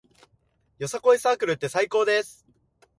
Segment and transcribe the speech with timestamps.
[0.79, 2.43] よさこいサークルって最高です